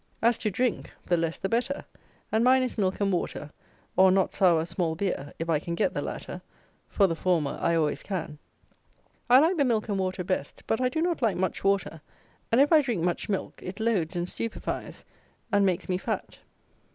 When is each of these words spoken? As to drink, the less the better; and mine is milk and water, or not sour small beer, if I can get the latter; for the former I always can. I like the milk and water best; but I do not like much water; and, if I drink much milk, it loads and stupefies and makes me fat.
As 0.19 0.39
to 0.39 0.49
drink, 0.49 0.91
the 1.05 1.15
less 1.15 1.37
the 1.37 1.47
better; 1.47 1.85
and 2.31 2.43
mine 2.43 2.63
is 2.63 2.75
milk 2.75 2.99
and 2.99 3.13
water, 3.13 3.51
or 3.95 4.09
not 4.09 4.33
sour 4.33 4.65
small 4.65 4.95
beer, 4.95 5.31
if 5.37 5.47
I 5.47 5.59
can 5.59 5.75
get 5.75 5.93
the 5.93 6.01
latter; 6.01 6.41
for 6.89 7.05
the 7.05 7.15
former 7.15 7.59
I 7.61 7.75
always 7.75 8.01
can. 8.01 8.39
I 9.29 9.37
like 9.37 9.57
the 9.57 9.63
milk 9.63 9.89
and 9.89 9.99
water 9.99 10.23
best; 10.23 10.63
but 10.65 10.81
I 10.81 10.89
do 10.89 11.03
not 11.03 11.21
like 11.21 11.37
much 11.37 11.63
water; 11.63 12.01
and, 12.51 12.59
if 12.59 12.73
I 12.73 12.81
drink 12.81 13.03
much 13.03 13.29
milk, 13.29 13.61
it 13.61 13.79
loads 13.79 14.15
and 14.15 14.27
stupefies 14.27 15.05
and 15.51 15.67
makes 15.67 15.87
me 15.87 15.99
fat. 15.99 16.39